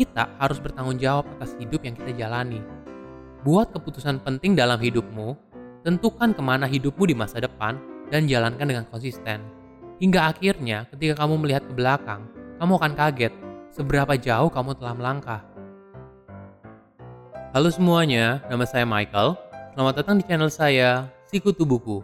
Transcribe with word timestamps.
kita 0.00 0.32
harus 0.40 0.56
bertanggung 0.56 0.96
jawab 0.96 1.28
atas 1.36 1.52
hidup 1.60 1.84
yang 1.84 1.92
kita 1.92 2.16
jalani. 2.16 2.64
Buat 3.44 3.76
keputusan 3.76 4.24
penting 4.24 4.56
dalam 4.56 4.80
hidupmu, 4.80 5.36
tentukan 5.84 6.32
ke 6.32 6.40
mana 6.40 6.64
hidupmu 6.64 7.04
di 7.04 7.12
masa 7.12 7.44
depan, 7.44 7.76
dan 8.08 8.24
jalankan 8.24 8.64
dengan 8.64 8.88
konsisten. 8.88 9.44
Hingga 10.00 10.32
akhirnya, 10.32 10.88
ketika 10.88 11.20
kamu 11.24 11.44
melihat 11.44 11.62
ke 11.68 11.72
belakang, 11.76 12.24
kamu 12.56 12.72
akan 12.80 12.92
kaget 12.96 13.32
seberapa 13.68 14.16
jauh 14.16 14.48
kamu 14.48 14.72
telah 14.80 14.94
melangkah. 14.96 15.40
Halo 17.52 17.68
semuanya, 17.68 18.40
nama 18.48 18.64
saya 18.64 18.88
Michael. 18.88 19.36
Selamat 19.76 19.94
datang 20.00 20.16
di 20.18 20.24
channel 20.24 20.50
saya, 20.50 21.06
Sikutu 21.28 21.68
Buku. 21.68 22.00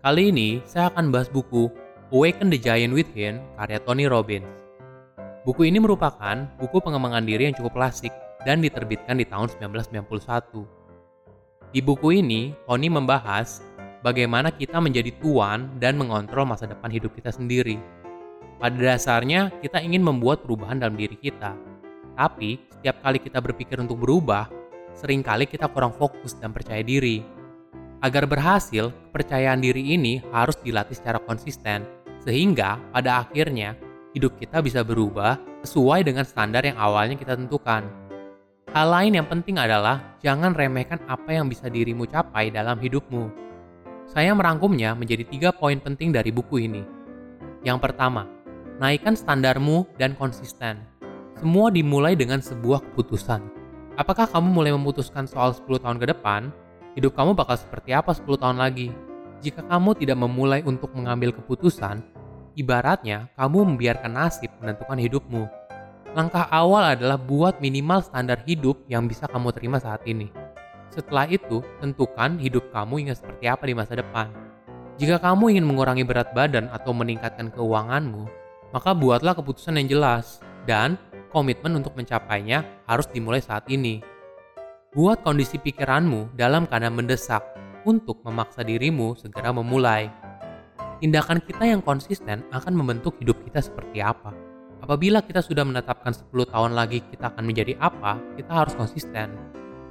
Kali 0.00 0.30
ini, 0.30 0.62
saya 0.64 0.88
akan 0.90 1.10
bahas 1.10 1.26
buku 1.26 1.70
Awaken 2.14 2.50
the 2.50 2.58
Giant 2.58 2.94
Within 2.94 3.42
karya 3.58 3.78
Tony 3.82 4.06
Robbins. 4.06 4.61
Buku 5.42 5.66
ini 5.66 5.82
merupakan 5.82 6.46
buku 6.54 6.78
pengembangan 6.78 7.26
diri 7.26 7.50
yang 7.50 7.56
cukup 7.58 7.74
klasik 7.74 8.14
dan 8.46 8.62
diterbitkan 8.62 9.18
di 9.18 9.26
tahun 9.26 9.50
1991. 9.50 10.62
Di 11.74 11.82
buku 11.82 12.22
ini, 12.22 12.54
Tony 12.62 12.86
membahas 12.86 13.58
bagaimana 14.06 14.54
kita 14.54 14.78
menjadi 14.78 15.10
tuan 15.18 15.66
dan 15.82 15.98
mengontrol 15.98 16.46
masa 16.46 16.70
depan 16.70 16.94
hidup 16.94 17.18
kita 17.18 17.34
sendiri. 17.34 17.74
Pada 18.62 18.78
dasarnya, 18.78 19.50
kita 19.58 19.82
ingin 19.82 20.06
membuat 20.06 20.46
perubahan 20.46 20.78
dalam 20.78 20.94
diri 20.94 21.18
kita. 21.18 21.58
Tapi, 22.14 22.62
setiap 22.78 23.02
kali 23.02 23.18
kita 23.18 23.42
berpikir 23.42 23.82
untuk 23.82 23.98
berubah, 23.98 24.46
sering 24.94 25.26
kali 25.26 25.50
kita 25.50 25.66
kurang 25.74 25.90
fokus 25.90 26.38
dan 26.38 26.54
percaya 26.54 26.86
diri. 26.86 27.18
Agar 27.98 28.30
berhasil, 28.30 28.94
kepercayaan 29.10 29.58
diri 29.58 29.98
ini 29.98 30.22
harus 30.30 30.54
dilatih 30.62 30.94
secara 30.94 31.18
konsisten, 31.18 31.82
sehingga 32.22 32.78
pada 32.94 33.26
akhirnya 33.26 33.74
hidup 34.12 34.36
kita 34.36 34.60
bisa 34.60 34.84
berubah 34.84 35.40
sesuai 35.64 36.04
dengan 36.04 36.24
standar 36.28 36.64
yang 36.64 36.76
awalnya 36.76 37.16
kita 37.16 37.36
tentukan. 37.36 37.88
Hal 38.72 38.88
lain 38.88 39.20
yang 39.20 39.28
penting 39.28 39.60
adalah 39.60 40.16
jangan 40.20 40.56
remehkan 40.56 41.00
apa 41.04 41.36
yang 41.36 41.48
bisa 41.48 41.68
dirimu 41.68 42.08
capai 42.08 42.48
dalam 42.48 42.80
hidupmu. 42.80 43.28
Saya 44.08 44.32
merangkumnya 44.36 44.96
menjadi 44.96 45.24
tiga 45.28 45.50
poin 45.52 45.80
penting 45.80 46.12
dari 46.12 46.32
buku 46.32 46.68
ini. 46.68 46.84
Yang 47.64 47.78
pertama, 47.88 48.28
naikkan 48.80 49.16
standarmu 49.16 49.88
dan 49.96 50.16
konsisten. 50.16 50.80
Semua 51.36 51.72
dimulai 51.72 52.16
dengan 52.16 52.40
sebuah 52.40 52.80
keputusan. 52.92 53.40
Apakah 53.96 54.24
kamu 54.24 54.48
mulai 54.48 54.72
memutuskan 54.72 55.28
soal 55.28 55.52
10 55.52 55.84
tahun 55.84 56.00
ke 56.00 56.06
depan? 56.16 56.48
Hidup 56.96 57.12
kamu 57.12 57.36
bakal 57.36 57.60
seperti 57.60 57.92
apa 57.92 58.16
10 58.16 58.40
tahun 58.40 58.56
lagi? 58.56 58.88
Jika 59.44 59.64
kamu 59.68 59.96
tidak 60.00 60.16
memulai 60.16 60.64
untuk 60.64 60.96
mengambil 60.96 61.34
keputusan, 61.34 62.00
Ibaratnya, 62.52 63.32
kamu 63.32 63.64
membiarkan 63.74 64.12
nasib 64.12 64.52
menentukan 64.60 65.00
hidupmu. 65.00 65.48
Langkah 66.12 66.44
awal 66.52 66.92
adalah 66.92 67.16
buat 67.16 67.64
minimal 67.64 68.04
standar 68.04 68.44
hidup 68.44 68.84
yang 68.92 69.08
bisa 69.08 69.24
kamu 69.24 69.48
terima 69.56 69.80
saat 69.80 70.04
ini. 70.04 70.28
Setelah 70.92 71.24
itu, 71.32 71.64
tentukan 71.80 72.36
hidup 72.36 72.68
kamu 72.68 73.08
ingin 73.08 73.16
seperti 73.16 73.48
apa 73.48 73.64
di 73.64 73.72
masa 73.72 73.96
depan. 73.96 74.28
Jika 75.00 75.16
kamu 75.24 75.56
ingin 75.56 75.64
mengurangi 75.64 76.04
berat 76.04 76.36
badan 76.36 76.68
atau 76.68 76.92
meningkatkan 76.92 77.48
keuanganmu, 77.56 78.28
maka 78.76 78.92
buatlah 78.92 79.32
keputusan 79.32 79.80
yang 79.80 79.88
jelas 79.88 80.44
dan 80.68 81.00
komitmen 81.32 81.80
untuk 81.80 81.96
mencapainya 81.96 82.84
harus 82.84 83.08
dimulai 83.08 83.40
saat 83.40 83.64
ini. 83.72 84.04
Buat 84.92 85.24
kondisi 85.24 85.56
pikiranmu 85.56 86.36
dalam 86.36 86.68
keadaan 86.68 87.00
mendesak 87.00 87.40
untuk 87.88 88.20
memaksa 88.20 88.60
dirimu 88.60 89.16
segera 89.16 89.48
memulai 89.48 90.12
tindakan 91.02 91.42
kita 91.42 91.66
yang 91.66 91.82
konsisten 91.82 92.46
akan 92.54 92.78
membentuk 92.78 93.18
hidup 93.18 93.34
kita 93.42 93.58
seperti 93.58 93.98
apa. 93.98 94.30
Apabila 94.78 95.18
kita 95.18 95.42
sudah 95.42 95.66
menetapkan 95.66 96.14
10 96.14 96.30
tahun 96.30 96.78
lagi 96.78 97.02
kita 97.02 97.34
akan 97.34 97.42
menjadi 97.42 97.74
apa, 97.82 98.22
kita 98.38 98.50
harus 98.54 98.74
konsisten. 98.78 99.34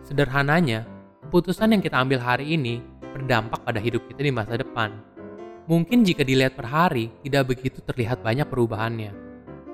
Sederhananya, 0.08 0.88
keputusan 1.28 1.76
yang 1.76 1.84
kita 1.84 2.00
ambil 2.00 2.24
hari 2.24 2.56
ini 2.56 2.80
berdampak 3.12 3.60
pada 3.60 3.84
hidup 3.84 4.08
kita 4.08 4.24
di 4.24 4.32
masa 4.32 4.56
depan. 4.56 4.96
Mungkin 5.68 6.08
jika 6.08 6.24
dilihat 6.24 6.56
per 6.56 6.72
hari, 6.72 7.12
tidak 7.28 7.52
begitu 7.52 7.84
terlihat 7.84 8.24
banyak 8.24 8.48
perubahannya. 8.48 9.12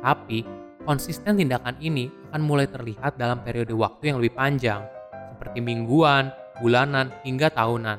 Tapi, 0.02 0.42
konsisten 0.90 1.38
tindakan 1.38 1.78
ini 1.78 2.10
akan 2.34 2.42
mulai 2.42 2.66
terlihat 2.66 3.18
dalam 3.18 3.46
periode 3.46 3.74
waktu 3.78 4.10
yang 4.10 4.18
lebih 4.18 4.34
panjang, 4.38 4.82
seperti 5.38 5.62
mingguan, 5.62 6.34
bulanan, 6.62 7.14
hingga 7.22 7.54
tahunan. 7.54 7.98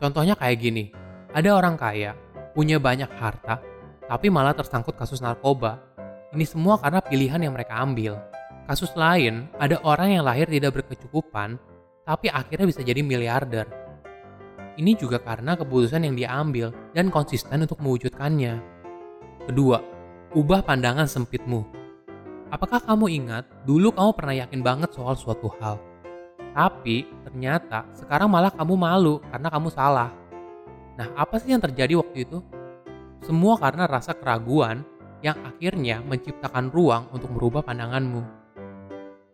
Contohnya 0.00 0.36
kayak 0.36 0.60
gini, 0.60 0.92
ada 1.32 1.56
orang 1.56 1.80
kaya 1.80 2.25
punya 2.56 2.80
banyak 2.80 3.12
harta, 3.20 3.60
tapi 4.08 4.32
malah 4.32 4.56
tersangkut 4.56 4.96
kasus 4.96 5.20
narkoba. 5.20 5.76
Ini 6.32 6.48
semua 6.48 6.80
karena 6.80 7.04
pilihan 7.04 7.44
yang 7.44 7.52
mereka 7.52 7.76
ambil. 7.84 8.16
Kasus 8.64 8.96
lain, 8.96 9.52
ada 9.60 9.76
orang 9.84 10.16
yang 10.16 10.24
lahir 10.24 10.48
tidak 10.48 10.80
berkecukupan, 10.80 11.60
tapi 12.08 12.32
akhirnya 12.32 12.64
bisa 12.64 12.80
jadi 12.80 13.04
miliarder. 13.04 13.68
Ini 14.80 14.96
juga 14.96 15.20
karena 15.20 15.52
keputusan 15.52 16.08
yang 16.08 16.16
dia 16.16 16.32
ambil 16.32 16.72
dan 16.96 17.12
konsisten 17.12 17.60
untuk 17.60 17.76
mewujudkannya. 17.84 18.58
Kedua, 19.44 19.78
ubah 20.32 20.64
pandangan 20.64 21.04
sempitmu. 21.04 21.60
Apakah 22.48 22.80
kamu 22.80 23.06
ingat, 23.20 23.44
dulu 23.68 23.92
kamu 23.92 24.10
pernah 24.16 24.34
yakin 24.36 24.60
banget 24.64 24.90
soal 24.96 25.12
suatu 25.14 25.52
hal. 25.60 25.76
Tapi 26.56 27.04
ternyata 27.20 27.84
sekarang 27.92 28.32
malah 28.32 28.48
kamu 28.48 28.74
malu 28.80 29.20
karena 29.28 29.48
kamu 29.52 29.68
salah. 29.68 30.08
Nah, 30.96 31.12
apa 31.12 31.36
sih 31.36 31.52
yang 31.52 31.60
terjadi 31.60 32.00
waktu 32.00 32.24
itu? 32.24 32.40
Semua 33.20 33.60
karena 33.60 33.84
rasa 33.84 34.16
keraguan 34.16 34.80
yang 35.20 35.36
akhirnya 35.44 36.00
menciptakan 36.04 36.72
ruang 36.72 37.08
untuk 37.12 37.32
merubah 37.32 37.64
pandanganmu. 37.64 38.24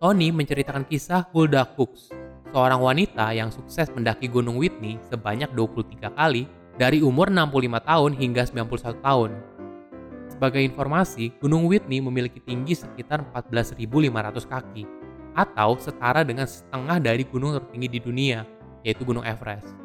Tony 0.03 0.35
menceritakan 0.35 0.83
kisah 0.91 1.31
Hulda 1.31 1.63
Cooks, 1.79 2.11
seorang 2.51 2.83
wanita 2.83 3.31
yang 3.31 3.55
sukses 3.55 3.87
mendaki 3.95 4.27
Gunung 4.27 4.59
Whitney 4.59 4.99
sebanyak 5.07 5.55
23 5.55 6.11
kali 6.19 6.51
dari 6.75 6.99
umur 6.99 7.31
65 7.31 7.79
tahun 7.87 8.11
hingga 8.19 8.43
91 8.51 8.99
tahun. 8.99 9.31
Sebagai 10.27 10.63
informasi, 10.65 11.39
Gunung 11.39 11.71
Whitney 11.71 12.03
memiliki 12.03 12.43
tinggi 12.43 12.75
sekitar 12.75 13.23
14.500 13.31 14.43
kaki, 14.43 14.85
atau 15.33 15.79
setara 15.79 16.27
dengan 16.27 16.49
setengah 16.49 16.99
dari 16.99 17.23
gunung 17.23 17.55
tertinggi 17.57 17.89
di 17.89 18.01
dunia, 18.03 18.43
yaitu 18.83 19.07
Gunung 19.07 19.23
Everest. 19.23 19.82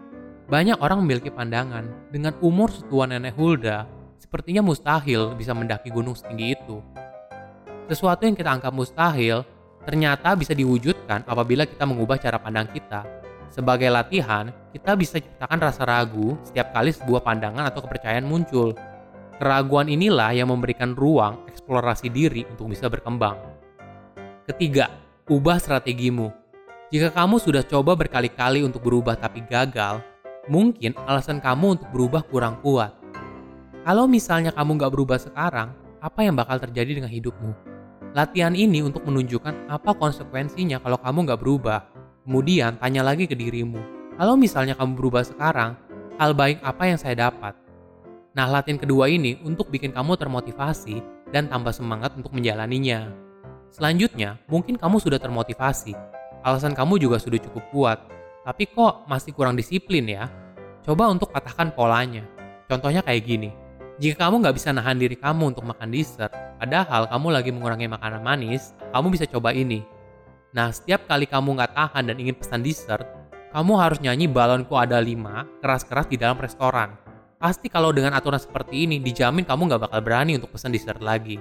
Banyak 0.47 0.79
orang 0.79 1.03
memiliki 1.03 1.27
pandangan, 1.27 2.07
dengan 2.07 2.31
umur 2.39 2.71
setua 2.71 3.03
nenek 3.03 3.35
Hulda, 3.35 3.83
sepertinya 4.15 4.63
mustahil 4.63 5.35
bisa 5.35 5.51
mendaki 5.51 5.91
gunung 5.91 6.15
setinggi 6.15 6.55
itu. 6.55 6.79
Sesuatu 7.91 8.23
yang 8.23 8.31
kita 8.31 8.55
anggap 8.55 8.71
mustahil, 8.71 9.43
ternyata 9.83 10.39
bisa 10.39 10.55
diwujudkan 10.55 11.27
apabila 11.27 11.67
kita 11.67 11.83
mengubah 11.83 12.15
cara 12.15 12.39
pandang 12.39 12.71
kita. 12.71 13.03
Sebagai 13.51 13.91
latihan, 13.91 14.47
kita 14.71 14.95
bisa 14.95 15.19
ciptakan 15.19 15.59
rasa 15.59 15.83
ragu 15.83 16.39
setiap 16.47 16.71
kali 16.71 16.95
sebuah 16.95 17.27
pandangan 17.27 17.67
atau 17.67 17.83
kepercayaan 17.83 18.23
muncul. 18.23 18.71
Keraguan 19.35 19.91
inilah 19.91 20.31
yang 20.31 20.47
memberikan 20.47 20.95
ruang 20.95 21.43
eksplorasi 21.51 22.07
diri 22.07 22.47
untuk 22.47 22.71
bisa 22.71 22.87
berkembang. 22.87 23.35
Ketiga, 24.47 24.95
ubah 25.27 25.59
strategimu. 25.59 26.31
Jika 26.87 27.11
kamu 27.11 27.35
sudah 27.35 27.67
coba 27.67 27.99
berkali-kali 27.99 28.63
untuk 28.63 28.79
berubah 28.87 29.19
tapi 29.19 29.43
gagal, 29.43 29.99
mungkin 30.47 30.95
alasan 31.07 31.43
kamu 31.43 31.79
untuk 31.79 31.89
berubah 31.91 32.23
kurang 32.27 32.59
kuat. 32.63 32.95
Kalau 33.87 34.07
misalnya 34.07 34.51
kamu 34.51 34.79
nggak 34.79 34.91
berubah 34.91 35.19
sekarang, 35.19 35.71
apa 36.03 36.19
yang 36.23 36.35
bakal 36.35 36.59
terjadi 36.59 36.99
dengan 36.99 37.11
hidupmu? 37.11 37.51
Latihan 38.11 38.55
ini 38.55 38.83
untuk 38.83 39.03
menunjukkan 39.07 39.71
apa 39.71 39.91
konsekuensinya 39.95 40.83
kalau 40.83 40.99
kamu 40.99 41.27
nggak 41.27 41.39
berubah. 41.39 41.79
Kemudian 42.27 42.75
tanya 42.83 43.07
lagi 43.07 43.23
ke 43.23 43.35
dirimu, 43.39 43.79
kalau 44.19 44.35
misalnya 44.35 44.75
kamu 44.75 44.99
berubah 44.99 45.23
sekarang, 45.23 45.79
hal 46.19 46.35
baik 46.35 46.59
apa 46.59 46.83
yang 46.89 46.99
saya 46.99 47.29
dapat? 47.29 47.55
Nah, 48.35 48.49
latihan 48.51 48.75
kedua 48.81 49.07
ini 49.07 49.39
untuk 49.47 49.71
bikin 49.71 49.95
kamu 49.95 50.19
termotivasi 50.19 50.99
dan 51.31 51.47
tambah 51.47 51.71
semangat 51.71 52.17
untuk 52.19 52.35
menjalaninya. 52.35 53.13
Selanjutnya, 53.71 54.41
mungkin 54.51 54.75
kamu 54.75 54.99
sudah 54.99 55.21
termotivasi. 55.21 55.95
Alasan 56.43 56.75
kamu 56.75 56.99
juga 56.99 57.21
sudah 57.21 57.39
cukup 57.39 57.63
kuat, 57.71 57.99
tapi 58.47 58.63
kok 58.63 59.03
masih 59.11 59.35
kurang 59.35 59.59
disiplin 59.59 60.07
ya? 60.07 60.31
Coba 60.87 61.11
untuk 61.11 61.35
patahkan 61.35 61.75
polanya. 61.75 62.23
Contohnya 62.71 63.03
kayak 63.03 63.27
gini. 63.27 63.51
Jika 63.99 64.23
kamu 64.23 64.39
nggak 64.39 64.55
bisa 64.55 64.71
nahan 64.71 64.95
diri 64.95 65.19
kamu 65.19 65.51
untuk 65.51 65.67
makan 65.67 65.91
dessert, 65.91 66.31
padahal 66.55 67.11
kamu 67.11 67.27
lagi 67.27 67.51
mengurangi 67.51 67.91
makanan 67.91 68.23
manis, 68.23 68.71
kamu 68.95 69.11
bisa 69.11 69.27
coba 69.27 69.51
ini. 69.51 69.83
Nah, 70.55 70.71
setiap 70.71 71.03
kali 71.11 71.27
kamu 71.27 71.59
nggak 71.59 71.75
tahan 71.75 72.07
dan 72.07 72.15
ingin 72.15 72.39
pesan 72.39 72.63
dessert, 72.63 73.03
kamu 73.51 73.73
harus 73.75 73.99
nyanyi 73.99 74.31
balonku 74.31 74.79
ada 74.79 74.95
lima 75.03 75.43
keras-keras 75.59 76.07
di 76.07 76.15
dalam 76.15 76.39
restoran. 76.39 76.95
Pasti 77.35 77.67
kalau 77.67 77.91
dengan 77.91 78.15
aturan 78.15 78.39
seperti 78.39 78.87
ini, 78.87 79.03
dijamin 79.03 79.43
kamu 79.43 79.75
nggak 79.75 79.91
bakal 79.91 79.99
berani 79.99 80.39
untuk 80.39 80.55
pesan 80.55 80.71
dessert 80.71 81.03
lagi. 81.03 81.35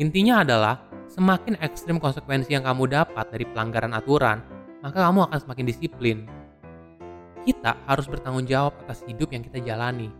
Intinya 0.00 0.40
adalah, 0.40 0.88
semakin 1.12 1.60
ekstrim 1.60 2.00
konsekuensi 2.00 2.54
yang 2.54 2.64
kamu 2.64 2.88
dapat 2.88 3.28
dari 3.28 3.44
pelanggaran 3.44 3.92
aturan, 3.92 4.53
maka 4.84 5.08
kamu 5.08 5.24
akan 5.24 5.38
semakin 5.40 5.64
disiplin. 5.64 6.18
Kita 7.48 7.72
harus 7.88 8.04
bertanggung 8.04 8.44
jawab 8.44 8.76
atas 8.84 9.00
hidup 9.08 9.32
yang 9.32 9.40
kita 9.40 9.64
jalani. 9.64 10.12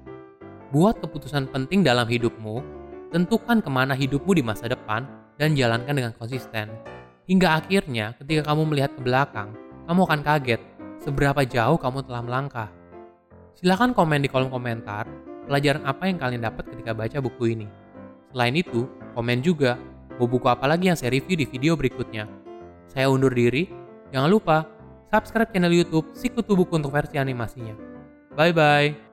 Buat 0.72 1.04
keputusan 1.04 1.52
penting 1.52 1.84
dalam 1.84 2.08
hidupmu, 2.08 2.64
tentukan 3.12 3.60
ke 3.60 3.68
mana 3.68 3.92
hidupmu 3.92 4.32
di 4.32 4.40
masa 4.40 4.72
depan, 4.72 5.04
dan 5.36 5.52
jalankan 5.52 5.92
dengan 5.92 6.12
konsisten. 6.16 6.72
Hingga 7.28 7.60
akhirnya 7.60 8.16
ketika 8.16 8.52
kamu 8.52 8.72
melihat 8.72 8.96
ke 8.96 9.00
belakang, 9.04 9.52
kamu 9.84 10.00
akan 10.08 10.20
kaget 10.24 10.60
seberapa 11.00 11.44
jauh 11.44 11.76
kamu 11.76 12.00
telah 12.08 12.22
melangkah. 12.24 12.68
Silahkan 13.54 13.92
komen 13.92 14.24
di 14.24 14.28
kolom 14.32 14.48
komentar 14.48 15.04
pelajaran 15.44 15.84
apa 15.84 16.08
yang 16.08 16.16
kalian 16.16 16.42
dapat 16.42 16.64
ketika 16.72 16.96
baca 16.96 17.18
buku 17.20 17.52
ini. 17.52 17.66
Selain 18.32 18.56
itu, 18.56 18.88
komen 19.12 19.44
juga 19.44 19.76
mau 20.16 20.26
buku 20.26 20.48
apa 20.48 20.64
lagi 20.64 20.88
yang 20.88 20.98
saya 20.98 21.12
review 21.12 21.36
di 21.38 21.46
video 21.46 21.76
berikutnya. 21.76 22.26
Saya 22.90 23.10
undur 23.10 23.30
diri, 23.30 23.83
jangan 24.14 24.30
lupa 24.30 24.62
subscribe 25.10 25.50
channel 25.50 25.74
YouTube 25.74 26.14
Sikutu 26.14 26.54
Buku 26.54 26.78
untuk 26.78 26.94
versi 26.94 27.18
animasinya. 27.18 27.74
Bye 28.38 28.54
bye. 28.54 29.03